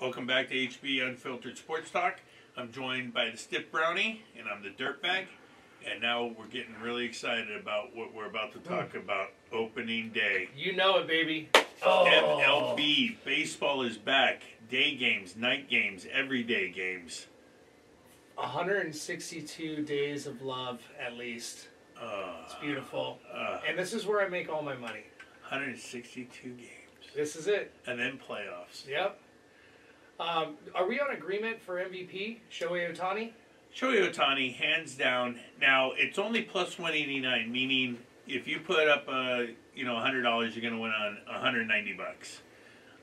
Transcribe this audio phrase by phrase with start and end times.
[0.00, 2.20] Welcome back to HB Unfiltered Sports Talk.
[2.56, 5.24] I'm joined by the Stiff Brownie, and I'm the Dirtbag.
[5.90, 10.48] And now we're getting really excited about what we're about to talk about opening day.
[10.56, 11.48] You know it, baby.
[11.84, 12.04] Oh.
[12.76, 14.42] MLB, baseball is back.
[14.70, 17.26] Day games, night games, everyday games.
[18.36, 21.68] 162 days of love, at least.
[22.00, 23.18] Uh, It's beautiful.
[23.32, 25.04] uh, And this is where I make all my money.
[25.48, 26.68] 162 games.
[27.16, 27.72] This is it.
[27.86, 28.86] And then playoffs.
[28.86, 29.18] Yep.
[30.20, 32.38] Um, are we on agreement for MVP?
[32.50, 33.30] Shohei Ohtani?
[33.76, 35.38] Shohei Ohtani, hands down.
[35.60, 39.42] Now it's only plus one eighty nine, meaning if you put up uh,
[39.74, 42.40] you know hundred dollars, you're going to win on one hundred ninety bucks.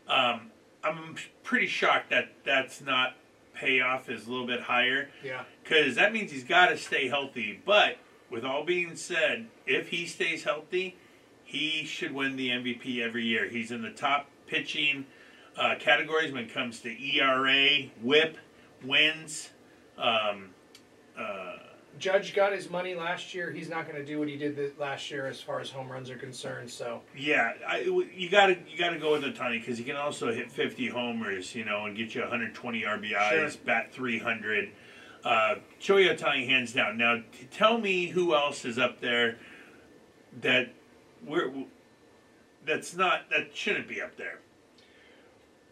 [0.07, 0.51] Um,
[0.83, 3.15] I'm pretty shocked that that's not
[3.55, 5.43] payoff is a little bit higher Yeah.
[5.63, 7.61] because that means he's got to stay healthy.
[7.65, 7.97] But
[8.29, 10.97] with all being said, if he stays healthy,
[11.45, 13.47] he should win the MVP every year.
[13.47, 15.05] He's in the top pitching
[15.57, 18.37] uh, categories when it comes to ERA, WHIP,
[18.83, 19.49] wins.
[19.97, 20.49] Um,
[21.17, 21.53] uh,
[21.97, 23.51] Judge got his money last year.
[23.51, 26.09] He's not going to do what he did last year as far as home runs
[26.09, 26.69] are concerned.
[26.69, 29.95] So, yeah, I, you got to you got to go with Ohtani because he can
[29.95, 33.61] also hit 50 homers, you know, and get you 120 RBIs, Sure.
[33.65, 34.71] bat 300.
[35.23, 36.97] Uh, Shohei Ohtani hands down.
[36.97, 39.37] Now, t- tell me who else is up there
[40.41, 40.73] that
[41.25, 41.49] we're
[42.67, 44.39] that's not that shouldn't be up there.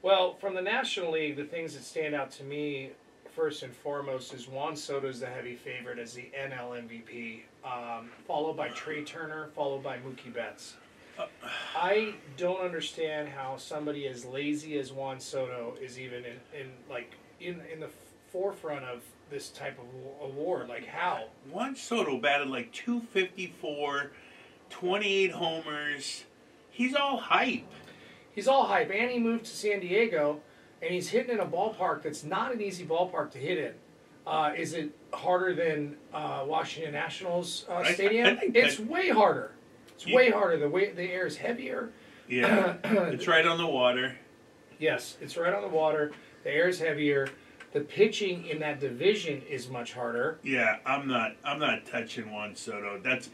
[0.04, 2.90] Well, from the National League, the things that stand out to me
[3.34, 8.10] first and foremost is Juan Soto is the heavy favorite as the NL MVP, um,
[8.28, 10.76] followed by Trea Turner, followed by Mookie Betts.
[11.74, 17.14] I don't understand how somebody as lazy as Juan Soto is even in, in like
[17.40, 17.90] in in the
[18.30, 19.86] forefront of this type of
[20.30, 20.68] award.
[20.68, 21.28] Like how?
[21.50, 24.12] Juan Soto batted like 254,
[24.70, 26.26] 28 homers.
[26.72, 27.72] He's all hype.
[28.34, 30.42] He's all hype, and he moved to San Diego,
[30.82, 33.74] and he's hitting in a ballpark that's not an easy ballpark to hit in.
[34.26, 38.40] Uh, is it harder than uh, Washington Nationals uh, I- I Stadium?
[38.42, 39.52] it's that- way harder.
[39.90, 40.58] It's You- way harder.
[40.58, 41.92] The way the air is heavier.
[42.28, 44.18] Yeah, it's right on the water.
[44.80, 46.14] Yes, it's right on the water.
[46.44, 47.28] The air is heavier.
[47.74, 50.40] The pitching in that division is much harder.
[50.44, 51.36] Yeah, I'm not.
[51.44, 53.00] I'm not touching Juan Soto.
[53.04, 53.30] That's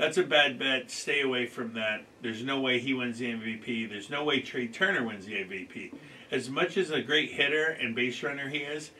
[0.00, 0.90] that's a bad bet.
[0.90, 2.06] Stay away from that.
[2.22, 3.86] There's no way he wins the MVP.
[3.86, 5.92] There's no way Trea Turner wins the MVP.
[6.30, 8.92] As much as a great hitter and base runner he is,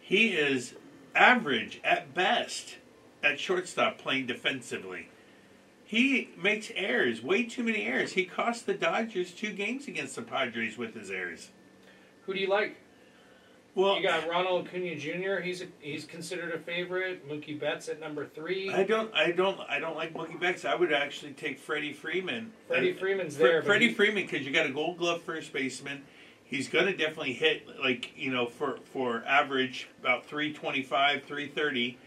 [0.00, 0.74] he is
[1.14, 2.78] average at best
[3.22, 5.10] at shortstop playing defensively.
[5.84, 8.14] He makes errors, way too many errors.
[8.14, 11.50] He cost the Dodgers two games against the Padres with his errors.
[12.26, 12.76] Who do you like?
[13.78, 15.40] Well, You got Ronald Acuna Jr.
[15.40, 17.28] He's a, he's considered a favorite.
[17.28, 18.72] Mookie Betts at number three.
[18.72, 20.64] I don't, I don't, I don't like Mookie Betts.
[20.64, 22.52] I would actually take Freddie Freeman.
[22.66, 23.62] Freddie Freeman's Fre- there.
[23.62, 26.02] Freddie he- Freeman, because you got a Gold Glove first baseman.
[26.42, 31.22] He's going to definitely hit like you know for for average about three twenty five,
[31.22, 31.98] three thirty,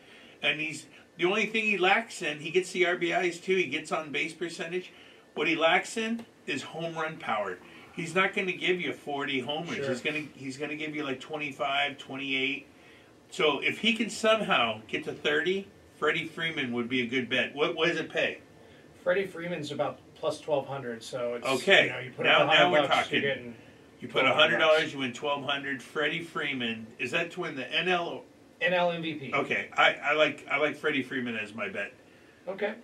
[0.41, 2.39] and he's the only thing he lacks in.
[2.39, 3.55] He gets the RBIs too.
[3.55, 4.91] He gets on base percentage.
[5.35, 7.59] What he lacks in is home run power.
[7.93, 9.75] He's not going to give you 40 homers.
[9.75, 9.89] Sure.
[9.89, 12.67] He's going to he's going to give you like 25, 28.
[13.29, 17.53] So if he can somehow get to 30, Freddie Freeman would be a good bet.
[17.55, 18.39] What what does it pay?
[19.03, 22.71] Freddie Freeman's about plus twelve hundred, so it's Okay, You know, you put now- now
[22.71, 23.21] we're bucks, talking.
[23.23, 23.55] You're getting
[23.99, 25.81] You put $1,200 hundred dollars, you win twelve hundred.
[25.81, 28.21] Freddie Freeman is that to win the NL?
[28.61, 29.33] NL MVP.
[29.33, 31.93] Okay, I, I like I like Freddie Freeman as my bet.
[32.47, 32.75] Okay.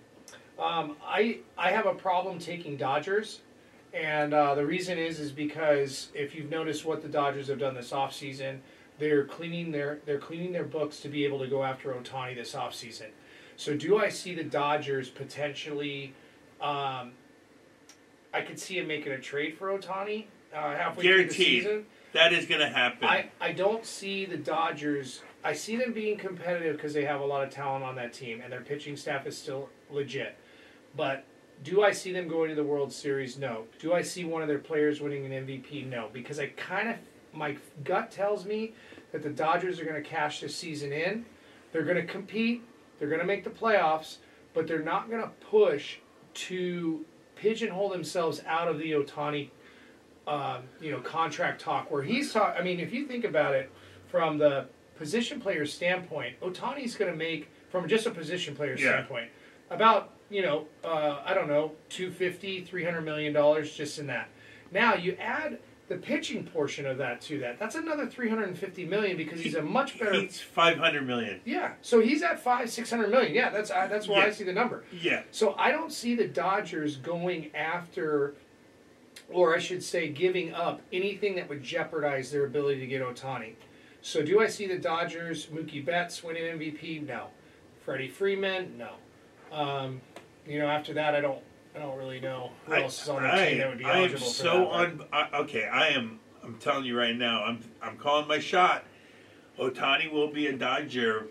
[0.59, 3.41] Um, I I have a problem taking Dodgers,
[3.97, 7.74] and uh, the reason is is because if you've noticed what the Dodgers have done
[7.74, 8.59] this offseason,
[9.00, 12.53] they're cleaning their they're cleaning their books to be able to go after Ohtani this
[12.53, 13.08] offseason.
[13.56, 16.13] So do I see the Dodgers potentially?
[16.62, 17.13] Um,
[18.34, 21.85] I could see him making a trade for Ohtani uh, halfway through the season.
[22.14, 23.08] That is going to happen.
[23.08, 25.22] I, I don't see the Dodgers.
[25.44, 28.41] I see them being competitive because they have a lot of talent on that team
[28.41, 30.35] and their pitching staff is still legit.
[30.96, 31.25] But
[31.63, 33.38] do I see them going to the World Series?
[33.38, 33.63] No.
[33.79, 35.88] Do I see one of their players winning an MVP?
[35.88, 36.09] No.
[36.13, 36.95] Because I kind of,
[37.34, 38.73] my gut tells me
[39.11, 41.26] that the Dodgers are going to cash this season in.
[41.72, 42.64] They're going to compete.
[42.99, 44.17] They're going to make the playoffs,
[44.53, 45.97] but they're not going to push
[46.34, 47.05] to
[47.35, 49.49] pigeonhole themselves out of the Ohtani
[50.28, 52.55] um, you know, contract talk where he's talk.
[52.59, 53.72] I mean, if you think about it
[54.08, 54.66] from the
[54.97, 58.90] position player standpoint, Ohtani's going to make from just a position player Yeah.
[58.90, 59.29] standpoint
[59.70, 64.29] about you know uh, I don't know 250 300 million dollars just in that.
[64.72, 67.58] Now you add the pitching portion of that to that.
[67.58, 70.14] That's another 350 million because he's a much better.
[70.14, 71.40] He's five hundred million.
[71.46, 73.34] Yeah, so he's at five, six hundred million.
[73.34, 74.84] Yeah, that's uh, that's where I see the number.
[74.91, 78.35] Yeah, So I don't see the Dodgers going after
[79.29, 83.53] or I should say, giving up anything that would jeopardize their ability to get Ohtani.
[84.02, 87.06] So, do I see the Dodgers, Mookie Betts winning MVP?
[87.06, 87.28] No.
[87.84, 88.78] Freddie Freeman?
[88.78, 88.91] No.
[89.52, 90.02] Um,
[90.47, 91.40] you know, after that, I don't,
[91.76, 93.85] I don't really know who I, else is on the I- team that would be
[93.85, 94.72] I am eligible for so that.
[94.73, 95.03] un.
[95.11, 96.20] I, okay, I am.
[96.44, 97.44] I'm telling you right now.
[97.44, 97.59] I'm.
[97.82, 98.85] I'm calling my shot.
[99.59, 101.28] Ohtani will be a Dodger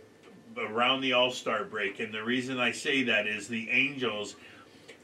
[0.58, 4.36] around the All Star break, and the reason I say that is the Angels,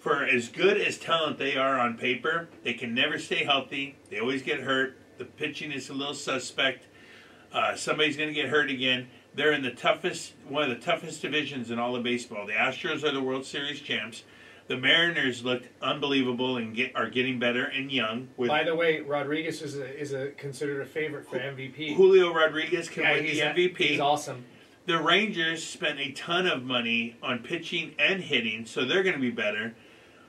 [0.01, 3.97] for as good as talent they are on paper, they can never stay healthy.
[4.11, 4.99] They always get hurt.
[5.19, 6.87] The pitching is a little suspect.
[7.53, 9.09] Uh, somebody's going to get hurt again.
[9.35, 12.47] They're in the toughest, one of the toughest divisions in all of baseball.
[12.47, 14.25] The Astros are the World Series champs.
[14.69, 18.29] The Mariners looked unbelievable and get, are getting better and young.
[18.37, 21.97] With By the way, Rodriguez is a, is a considered a favorite for MVP.
[21.97, 23.77] Julio Rodriguez can Yeah, win he's, MVP.
[23.79, 24.45] He's awesome.
[24.87, 29.21] The Rangers spent a ton of money on pitching and hitting, so they're going to
[29.21, 29.75] be better.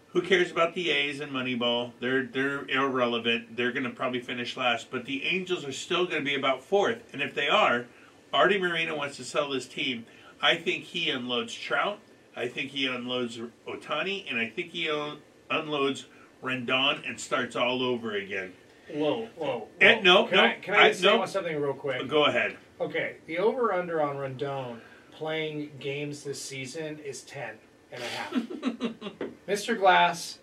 [0.10, 1.94] Who cares about the A's and Moneyball?
[2.00, 3.56] They're they're irrelevant.
[3.58, 6.64] They're going to probably finish last, but the Angels are still going to be about
[6.64, 7.02] fourth.
[7.14, 7.88] And if they are,
[8.34, 10.06] Artie Moreno wants to sell this team.
[10.42, 12.00] I think he unloads Trout.
[12.36, 15.20] I think he unloads Ohtani, and I think he un-
[15.52, 16.06] unloads
[16.44, 18.54] Rendon and starts all over again.
[18.92, 19.68] Whoa, whoa.
[19.80, 20.02] Eh, whoa.
[20.02, 21.26] no, can no, I, can I, I- say no.
[21.26, 22.08] something real quick?
[22.08, 22.58] Go ahead.
[22.82, 24.80] Okay, the over under on Rendon
[25.12, 27.56] playing games this season is 10
[27.92, 28.34] and a half.
[29.48, 29.78] Mr.
[29.78, 30.40] Glass,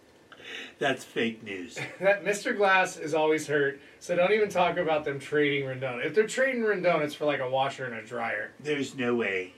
[0.79, 1.79] That's fake news.
[2.01, 2.57] that Mr.
[2.57, 6.05] Glass is always hurt, so don't even talk about them trading Rendon.
[6.05, 8.53] If they're trading Rendon, it's for like a washer and a dryer.
[8.61, 9.55] There's no way.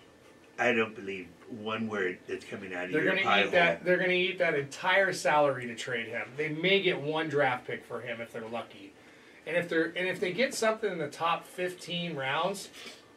[0.59, 3.51] I don't believe one word that's coming out of They're your gonna eat hole.
[3.53, 3.85] that.
[3.85, 6.29] They're gonna eat that entire salary to trade him.
[6.37, 8.93] They may get one draft pick for him if they're lucky,
[9.47, 12.69] and if they're and if they get something in the top fifteen rounds,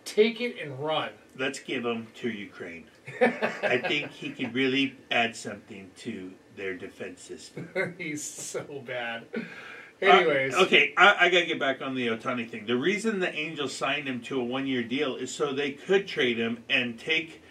[0.05, 1.09] take it and run.
[1.37, 2.85] Let's give him to Ukraine.
[3.21, 7.95] I think he could really add something to their defense system.
[7.97, 9.25] He's so bad.
[9.35, 12.65] Uh, Anyways, okay, I, I got to get back on the Ohtani thing.
[12.65, 16.37] The reason the Angels signed him to a one-year deal is so they could trade
[16.37, 17.41] him and take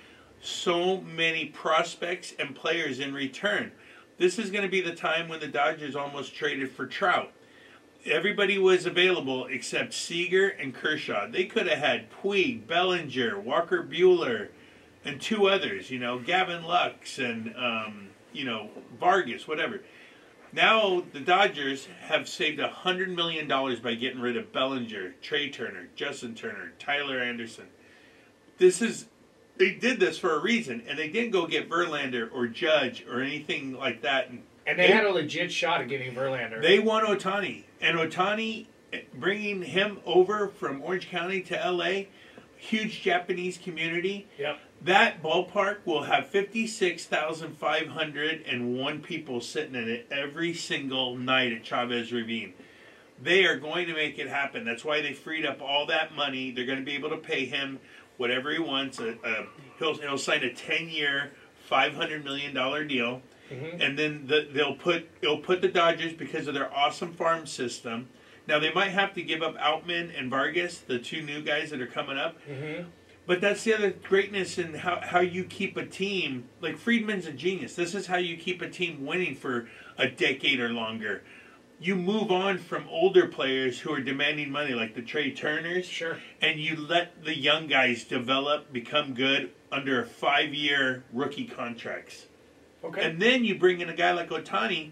[0.43, 3.73] so many prospects and players in return.
[4.19, 7.33] This is going to be the time when the Dodgers almost traded for Trout.
[8.05, 11.27] Everybody was available except Seager and Kershaw.
[11.29, 14.49] They could have had Puig, Bellinger, Walker Buehler,
[15.05, 15.91] and two others.
[15.91, 19.81] You know, Gavin Lux and um, you know Vargas, whatever.
[20.53, 25.51] Now the Dodgers have saved a hundred million dollars by getting rid of Bellinger, Trea
[25.51, 27.67] Turner, Justin Turner, Tyler Anderson.
[28.59, 29.07] This is
[29.57, 33.21] they did this for a reason, and they didn't go get Verlander or Judge or
[33.21, 34.31] anything like that.
[34.31, 36.63] And and they had a legit shot at getting Verlander.
[36.63, 42.09] they want Ohtani, and Ohtani eh, bringing him over from Orange County to L.A.
[42.57, 44.27] Huge Japanese community.
[44.39, 44.59] yep.
[44.85, 52.53] That ballpark will have 56,501 people sitting in it every single night at Chavez Ravine.
[53.23, 54.67] They are going to make it happen.
[54.67, 56.51] That's why they freed up all that money.
[56.51, 57.79] They're going to be able to pay him
[58.19, 59.01] whatever he wants.
[59.01, 59.45] Uh, uh,
[59.79, 61.33] he'll, he'll sign a 10 year,
[61.71, 62.53] $500 million
[62.87, 63.23] deal.
[63.51, 63.81] Mhm.
[63.81, 68.09] And then the, they'll put they'll put the Dodgers because of their awesome farm system.
[68.49, 71.79] Now they might have to give up Outman and Vargas, the two new guys that
[71.83, 72.41] are coming up.
[72.43, 72.85] hmm
[73.27, 76.45] But that's the other greatness in how, how you keep a team.
[76.61, 77.75] Like Friedman's a genius.
[77.75, 79.67] This is how you keep a team winning for
[79.97, 81.23] a decade or longer.
[81.81, 86.19] You move on from older players who are demanding money, like the Trea Turners, Sure.
[86.41, 92.27] and you let the young guys develop, become good under five year rookie contracts.
[92.85, 93.03] Okay.
[93.05, 94.91] And then you bring in a guy like Ohtani.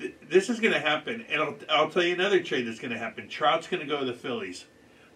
[0.00, 2.92] Th- This is going to happen, and I'll, I'll tell you another trade that's going
[2.92, 3.28] to happen.
[3.28, 4.64] Trout's going to go to the Phillies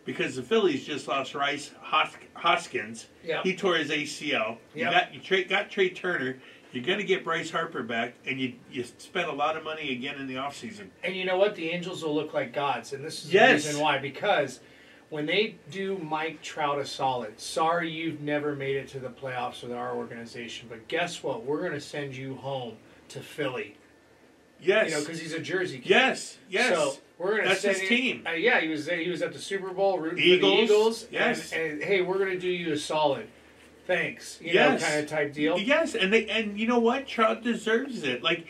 [0.05, 3.07] because the Phillies just lost Rice Hos- Hoskins.
[3.25, 3.43] yeah.
[3.43, 4.59] He tore his ACL.
[4.75, 4.93] You Yep.
[4.93, 6.39] got you tra- got Trea Turner.
[6.73, 9.93] You're going to get Bryce Harper back, and you you spent a lot of money
[9.93, 10.89] again in the offseason.
[11.05, 11.55] And you know what?
[11.55, 13.63] The Angels will look like gods, and this is Yes.
[13.65, 13.99] the reason why.
[13.99, 14.61] Because
[15.11, 19.63] when they do Mike Trout a solid, sorry you've never made it to the playoffs
[19.63, 21.45] with our organization, but guess what?
[21.45, 22.79] We're going to send you home
[23.11, 23.77] to Philly.
[24.63, 24.91] Yes.
[24.91, 25.91] You know, because he's a Jersey kid.
[25.91, 26.39] yes.
[26.49, 26.75] Yes.
[26.75, 28.27] So we're to That's his you- team.
[28.27, 31.07] Uh, yeah, he was he was at the Super Bowl rooting for Eagles, the Eagles.
[31.11, 31.53] yes.
[31.53, 33.27] And, and hey, we're going to do you a solid.
[33.87, 34.39] Thanks.
[34.41, 34.81] You Yes.
[34.81, 35.59] know, kind of type deal.
[35.59, 37.07] Yes, and they and you know what?
[37.09, 38.23] Trout deserves it.
[38.23, 38.47] Like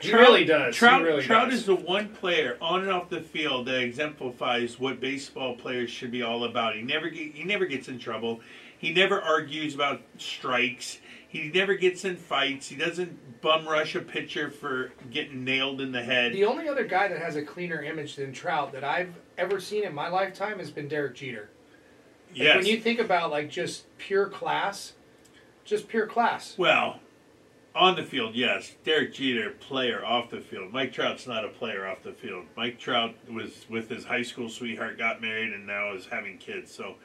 [0.00, 0.76] He really does.
[0.76, 1.60] Trout, really Trout does.
[1.60, 6.12] is the one player on and off the field that exemplifies what baseball players should
[6.12, 6.76] be all about.
[6.76, 8.40] He never get, he never gets in trouble.
[8.78, 10.98] He never argues about strikes.
[11.30, 12.66] He never gets in fights.
[12.68, 16.32] He doesn't bum rush a pitcher for getting nailed in the head.
[16.32, 19.84] The only other guy that has a cleaner image than Trout that I've ever seen
[19.84, 21.48] in my lifetime has been Derek Jeter.
[22.30, 22.56] Like, yes.
[22.56, 24.94] When you think about like just pure class,
[25.64, 26.56] just pure class.
[26.58, 26.98] well,
[27.76, 28.74] On the field, yes.
[28.84, 30.72] Derek Jeter, player off the field.
[30.72, 32.46] Mike Trout's not a player off the field.
[32.56, 36.74] Mike Trout was with his high school sweetheart, got married, and now is having kids.
[36.74, 36.96] So,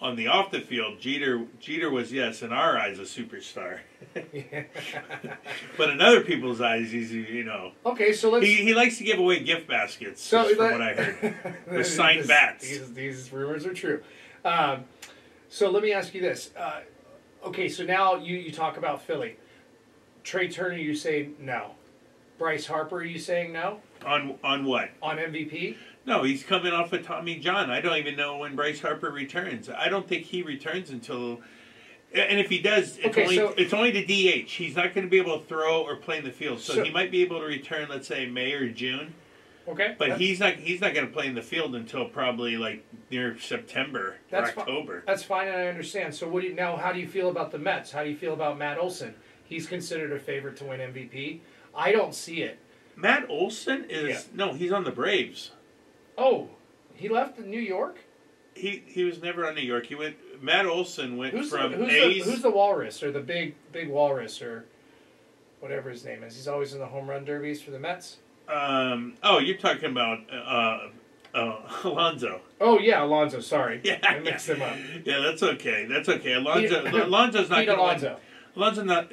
[0.00, 3.80] on the off the field, Jeter Jeter was yes in our eyes a superstar,
[5.76, 8.44] but in other people's eyes, he's you know okay, so let's.
[8.46, 10.22] he, he likes to give away gift baskets.
[10.22, 11.34] so from let- what I heard,
[11.70, 12.62] with signed This- bats.
[12.68, 14.02] These, these rumors are true.
[14.44, 14.84] Um,
[15.48, 16.50] so let me ask you this.
[16.56, 16.80] Uh,
[17.46, 19.36] okay, so now you, you talk about Philly.
[20.22, 21.72] Trea Turner, you say no.
[22.38, 24.90] Bryce Harper, are you saying no on on what?
[25.02, 25.74] on MVP?
[26.08, 27.70] No, he's coming off of Tommy John.
[27.70, 29.68] I don't even know when Bryce Harper returns.
[29.68, 31.42] I don't think he returns until.
[32.14, 34.50] And if he does, it's Okay, only so- it's only to DH.
[34.50, 36.84] He's not going to be able to throw or play in the field, so, So-
[36.84, 39.12] he might be able to return, let's say May or June.
[39.68, 42.82] Okay, But he's not he's not going to play in the field until probably like
[43.10, 46.14] near September or That's fi- that's fine, and I understand.
[46.14, 46.78] So what do you, now?
[46.78, 47.92] How do you feel about the Mets?
[47.92, 49.14] How do you feel about Matt Olson?
[49.44, 51.40] He's considered a favorite to win MVP.
[51.74, 52.58] I don't see it.
[52.96, 54.20] Matt Olson is Yeah.
[54.46, 55.50] no, he's on the Braves.
[56.18, 56.48] Oh,
[56.94, 57.98] he left New York.
[58.54, 59.86] He he was never on New York.
[59.86, 60.16] He went.
[60.42, 62.24] Matt Olson went Who's the, from who's, A's.
[62.24, 64.66] the, who's the walrus or the big big walrus or
[65.60, 66.34] whatever his name is?
[66.36, 68.16] He's always in the home run derbies for the Mets.
[68.48, 70.88] um, oh, you're talking about uh,
[71.34, 72.40] uh, Alonso.
[72.60, 73.40] Oh yeah, Alonso.
[73.40, 74.76] Sorry, Yeah, I mixed them up.
[75.04, 75.86] Yeah, that's okay.
[75.88, 76.34] That's okay.
[76.34, 77.90] Alonso, Pete- Alonso's not going to win.
[77.90, 78.16] Alonso.
[78.56, 79.12] Alonso not.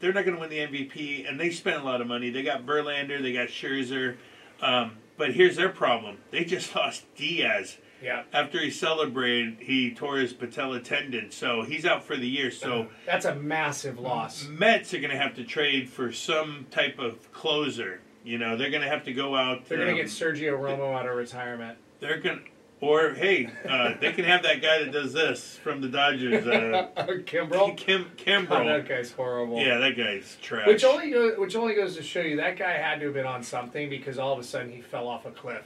[0.00, 2.28] They're not going to win the MVP, and they spent a lot of money.
[2.28, 4.16] They got Verlander, they got Scherzer,
[4.60, 7.78] um, but here's their problem: they just lost Diaz.
[8.02, 12.50] Yeah, After he celebrated, he tore his patella tendon, so he's out for the year.
[12.50, 14.46] So that's a massive loss.
[14.46, 18.02] Mets are going to have to trade for some type of closer.
[18.22, 19.66] You know, they're going to have to go out.
[19.66, 21.78] They're um, get Sergio Romo out of retirement.
[22.00, 22.46] They're going.
[22.84, 26.88] Or hey, uh, they can have that guy that does this from the Dodgers, uh,
[27.24, 27.74] Kimbrel.
[27.78, 28.66] Kim Kimbrel.
[28.66, 29.58] that guy's horrible.
[29.58, 30.66] Yeah, that guy's trash.
[30.66, 33.24] Which only go, which only goes to show you that guy had to have been
[33.24, 35.64] on something because all of a sudden he fell off a cliff.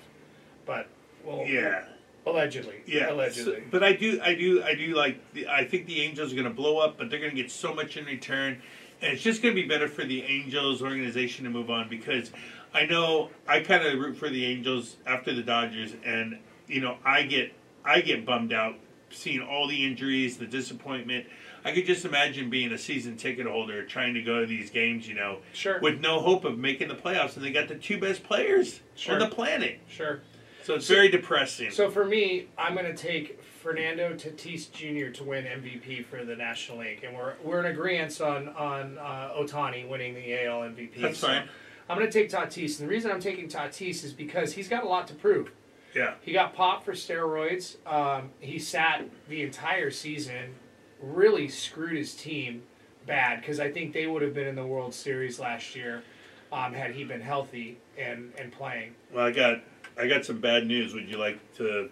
[0.64, 0.86] But
[1.24, 1.86] well, yeah,
[2.24, 3.10] allegedly, yeah.
[3.10, 3.56] allegedly.
[3.56, 5.20] So- but I do, I do, I do like.
[5.32, 7.50] The, I think the Angels are going to blow up, but they're going to get
[7.50, 8.62] so much in return,
[9.02, 12.30] and it's just going to be better for the Angels organization to move on because
[12.72, 16.96] I know I kind of root for the Angels after the Dodgers, and you know
[17.04, 17.52] I get,
[17.84, 18.76] I get bummed out
[19.10, 21.26] seeing all the injuries, the disappointment.
[21.64, 25.08] I could just imagine being a season ticket holder trying to go to these games,
[25.08, 27.98] you know, Sure, with no hope of making the playoffs, and they got the two
[27.98, 29.14] best players Sure.
[29.14, 29.80] on the planet.
[29.88, 30.20] sure.
[30.62, 31.70] So it's So- very depressing.
[31.70, 35.10] So for me, I'm going to take Fernando Tatis Jr.
[35.12, 39.32] to win MVP for the National League, and we're we're in agreement on on uh,
[39.36, 41.00] Ohtani winning the AL MVP.
[41.00, 41.48] That's So fine.
[41.88, 44.84] I'm going to take Tatis, and the reason I'm taking Tatis is because he's got
[44.84, 45.50] a lot to prove.
[45.98, 46.14] Yeah.
[46.20, 47.76] He got popped for steroids.
[47.84, 50.54] Um, he sat the entire season,
[51.02, 52.62] really screwed his team
[53.04, 56.04] bad because I think they would have been in the World Series last year
[56.52, 58.94] um, had he been healthy and, and playing.
[59.12, 59.60] Well, I got
[59.98, 60.94] I got some bad news.
[60.94, 61.90] Would you like to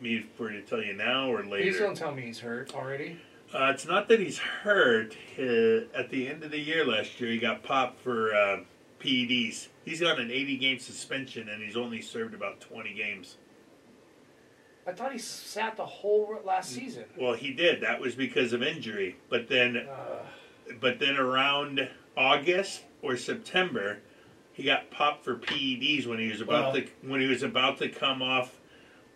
[0.00, 1.64] me for to tell you now or later?
[1.64, 3.18] Please don't tell me he's hurt already.
[3.52, 5.16] Uh, it's not that he's hurt.
[5.36, 8.60] Uh, at the end of the year last year, he got popped for uh,
[9.02, 9.68] PEDs.
[9.84, 13.36] He's got an 80 game suspension, and he's only served about 20 games.
[14.86, 17.04] I thought he sat the whole last season.
[17.16, 17.80] Well, he did.
[17.82, 19.16] That was because of injury.
[19.28, 20.22] But then, Uh,
[20.80, 24.00] but then around August or September,
[24.52, 27.78] he got popped for PEDs when he was about Well- to when he was about
[27.78, 28.58] to come off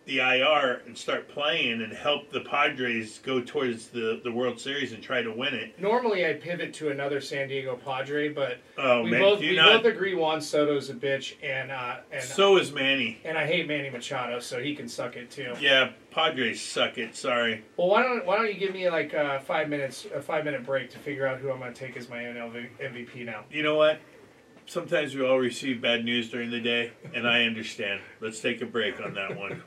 [0.07, 4.93] the IR and start playing and help the Padres go towards the, the World Series
[4.93, 5.81] and try to win it.
[5.81, 9.83] normally I'd pivot to another San Diego Padre, but Oh we man, both we not.
[9.83, 13.19] both agree Juan Soto's a bitch, and uh, and so is Manny.
[13.25, 15.55] and I hate Manny Machado, so he can suck it too.
[15.61, 17.17] Yeah, Padres suck it.
[17.17, 17.65] Sorry.
[17.77, 20.65] Well, why don't why don't you give me like uh, five minutes, a five minute
[20.65, 23.45] break to figure out who I'm going to take as my NL MVP now?
[23.51, 23.99] You know what?
[24.67, 28.01] Sometimes we all receive bad news during the day, and I understand.
[28.21, 29.63] Let's take a break on that one.